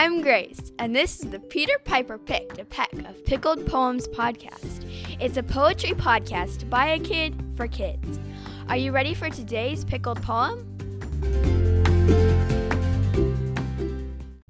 [0.00, 4.84] I'm Grace, and this is the Peter Piper Picked a Peck of Pickled Poems podcast.
[5.20, 8.20] It's a poetry podcast by a kid for kids.
[8.68, 10.64] Are you ready for today's pickled poem?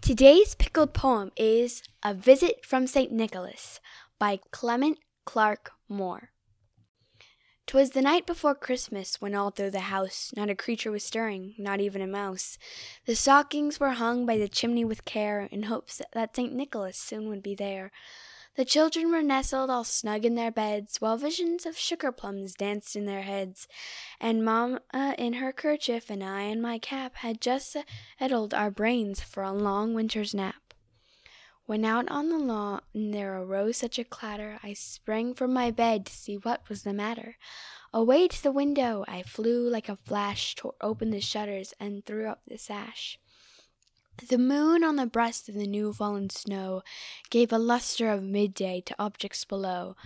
[0.00, 3.12] Today's pickled poem is A Visit from St.
[3.12, 3.78] Nicholas
[4.18, 6.30] by Clement Clarke Moore.
[7.66, 11.52] 'Twas the night before Christmas, when all through the house not a creature was stirring,
[11.58, 12.58] not even a mouse.
[13.06, 16.52] The stockings were hung by the chimney with care, in hopes that St.
[16.52, 17.90] Nicholas soon would be there.
[18.54, 22.94] The children were nestled all snug in their beds, while visions of sugar plums danced
[22.94, 23.66] in their heads.
[24.20, 24.80] And Mamma
[25.18, 27.76] in her kerchief and I in my cap had just
[28.18, 30.65] settled our brains for a long winter's nap.
[31.66, 36.06] When out on the lawn there arose such a clatter, I sprang from my bed
[36.06, 37.38] to see what was the matter.
[37.92, 42.28] Away to the window I flew like a flash, tore open the shutters, and threw
[42.28, 43.18] up the sash.
[44.28, 46.82] The moon on the breast of the new fallen snow
[47.30, 49.96] gave a lustre of midday to objects below.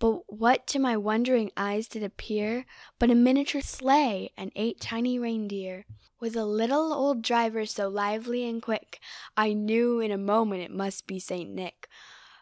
[0.00, 2.64] But what to my wondering eyes did appear
[2.98, 5.84] but a miniature sleigh and eight tiny reindeer,
[6.18, 8.98] with a little old driver so lively and quick,
[9.36, 11.86] I knew in a moment it must be Saint Nick.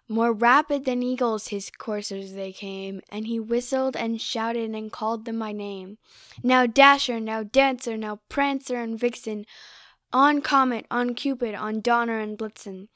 [0.09, 5.25] More rapid than eagles his coursers they came, and he whistled and shouted and called
[5.25, 5.99] them by name.
[6.43, 9.45] Now Dasher, now Dancer, now Prancer and Vixen,
[10.13, 12.89] on Comet, on Cupid, on Donner and Blitzen.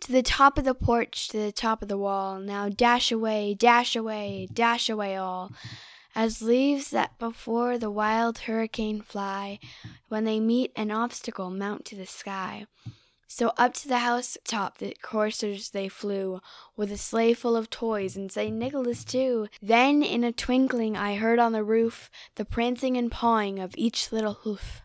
[0.00, 3.54] To the top of the porch, to the top of the wall, now dash away,
[3.54, 5.52] dash away, dash away all.
[6.14, 9.58] As leaves that before the wild hurricane fly,
[10.08, 12.66] when they meet an obstacle mount to the sky.
[13.34, 16.42] So up to the house top the coursers they flew,
[16.76, 18.54] with a sleigh full of toys, and St.
[18.54, 19.48] Nicholas too.
[19.62, 24.12] Then in a twinkling I heard on the roof the prancing and pawing of each
[24.12, 24.81] little hoof.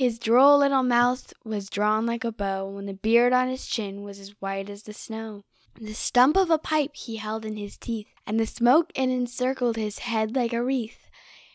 [0.00, 4.02] His droll little mouth was drawn like a bow, and the beard on his chin
[4.02, 5.44] was as white as the snow.
[5.78, 9.76] The stump of a pipe he held in his teeth, and the smoke it encircled
[9.76, 11.10] his head like a wreath.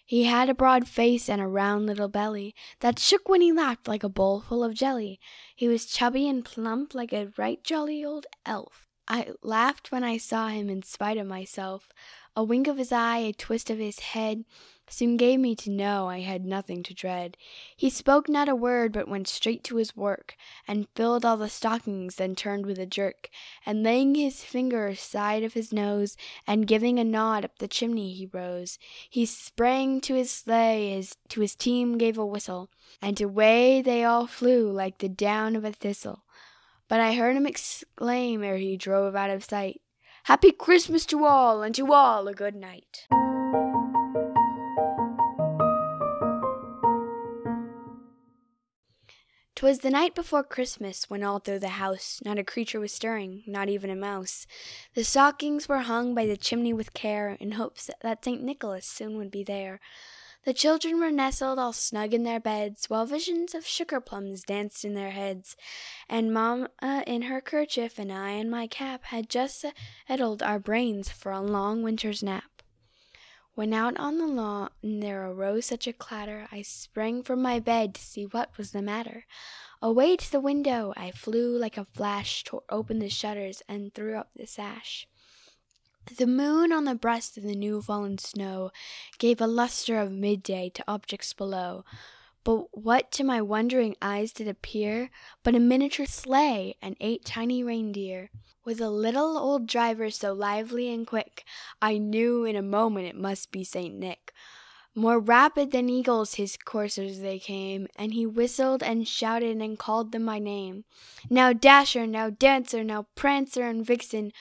[0.05, 3.87] He had a broad face and a round little belly that shook when he laughed
[3.87, 5.19] like a bowl full of jelly.
[5.55, 8.85] He was chubby and plump like a right jolly old elf.
[9.07, 11.89] I laughed when I saw him in spite of myself.
[12.37, 14.43] A wink of his eye, a twist of his head,
[14.89, 17.37] soon gave me to know I had nothing to dread.
[17.75, 20.35] He spoke not a word, but went straight to his work,
[20.67, 23.29] and filled all the stockings, then turned with a jerk,
[23.65, 28.13] and laying his finger aside of his nose, and giving a nod up the chimney
[28.13, 28.77] he rose.
[29.09, 32.69] He sprang to his sleigh, his, to his team gave a whistle,
[33.01, 36.23] and away they all flew like the down of a thistle.
[36.87, 39.81] But I heard him exclaim ere he drove out of sight,
[40.25, 43.05] Happy Christmas to all, and to all a good night.
[49.55, 53.43] Twas the night before Christmas, when all through the house not a creature was stirring,
[53.45, 54.47] not even a mouse.
[54.95, 58.41] The stockings were hung by the chimney with care, in hopes that St.
[58.41, 59.79] Nicholas soon would be there.
[60.45, 64.85] The children were nestled all snug in their beds, while visions of sugar plums danced
[64.85, 65.57] in their heads.
[66.07, 66.69] And Mamma
[67.07, 69.65] in her kerchief and I in my cap had just
[70.07, 72.61] settled our brains for a long winter's nap.
[73.55, 77.95] When out on the lawn there arose such a clatter, I sprang from my bed
[77.95, 79.25] to see what was the matter.
[79.81, 84.15] Away to the window I flew like a flash, tore open the shutters, and threw
[84.15, 85.07] up the sash.
[86.13, 88.71] The moon on the breast of the new fallen snow
[89.17, 91.83] gave a lustre of midday to objects below.
[92.43, 95.09] But what to my wondering eyes did appear
[95.43, 98.29] but a miniature sleigh and eight tiny reindeer,
[98.63, 101.43] with a little old driver so lively and quick,
[101.81, 104.31] I knew in a moment it must be Saint Nick.
[104.93, 110.11] More rapid than eagles his coursers they came, and he whistled and shouted and called
[110.11, 110.85] them by name.
[111.29, 114.31] Now Dasher, now Dancer, now Prancer and Vixen,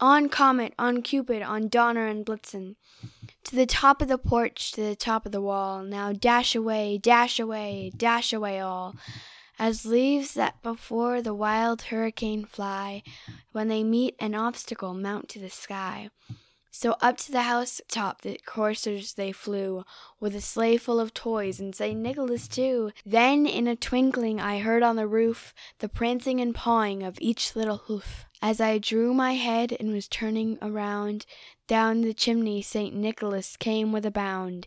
[0.00, 2.76] on Comet, on Cupid, on Donner and Blitzen.
[3.44, 6.98] To the top of the porch, to the top of the wall, now dash away,
[6.98, 8.94] dash away, dash away all.
[9.58, 13.02] As leaves that before the wild hurricane fly,
[13.52, 16.10] when they meet an obstacle mount to the sky.
[16.78, 19.86] So up to the house top the coursers they flew,
[20.20, 21.98] with a sleigh full of toys, and St.
[21.98, 22.92] Nicholas too.
[23.02, 27.56] Then in a twinkling I heard on the roof the prancing and pawing of each
[27.56, 28.26] little hoof.
[28.42, 31.24] As I drew my head and was turning around,
[31.66, 32.94] down the chimney St.
[32.94, 34.66] Nicholas came with a bound.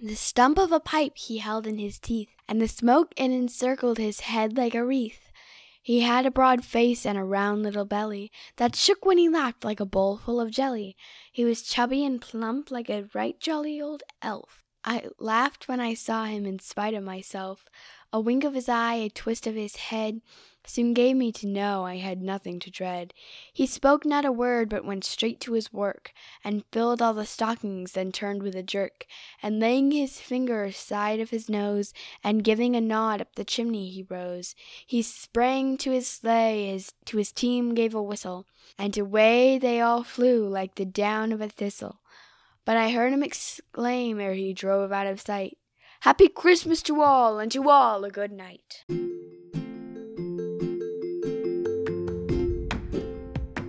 [0.00, 3.98] The stump of a pipe he held in his teeth, and the smoke it encircled
[3.98, 5.30] his head like a wreath.
[5.82, 9.64] He had a broad face and a round little belly that shook when he laughed
[9.64, 10.96] like a bowl full of jelly.
[11.32, 14.64] He was chubby and plump like a right jolly old elf.
[14.84, 17.64] I laughed when I saw him in spite of myself.
[18.14, 20.20] A wink of his eye, a twist of his head,
[20.66, 23.14] soon gave me to know I had nothing to dread.
[23.52, 26.12] He spoke not a word, but went straight to his work,
[26.44, 29.06] and filled all the stockings, then turned with a jerk,
[29.42, 33.88] and laying his finger aside of his nose, and giving a nod up the chimney
[33.88, 34.54] he rose.
[34.86, 39.80] He sprang to his sleigh, his, to his team gave a whistle, and away they
[39.80, 42.00] all flew like the down of a thistle.
[42.64, 45.56] But I heard him exclaim ere he drove out of sight,
[46.02, 48.84] Happy Christmas to all, and to all a good night.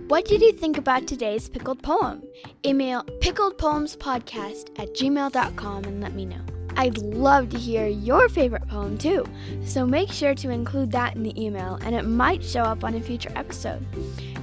[0.08, 2.24] What did you think about today's pickled poem?
[2.66, 6.40] Email pickledpoemspodcast at gmail.com and let me know.
[6.76, 9.24] I'd love to hear your favorite poem too,
[9.64, 12.96] so make sure to include that in the email and it might show up on
[12.96, 13.86] a future episode.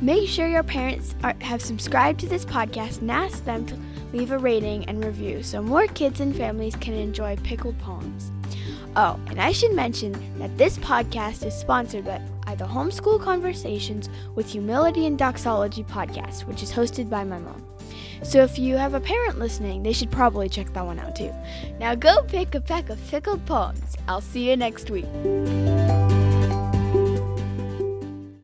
[0.01, 3.77] Make sure your parents are, have subscribed to this podcast and ask them to
[4.13, 8.31] leave a rating and review so more kids and families can enjoy pickled poems.
[8.95, 14.49] Oh, and I should mention that this podcast is sponsored by the Homeschool Conversations with
[14.49, 17.65] Humility and Doxology podcast, which is hosted by my mom.
[18.23, 21.33] So if you have a parent listening, they should probably check that one out too.
[21.79, 23.95] Now go pick a peck of pickled poems.
[24.07, 25.05] I'll see you next week.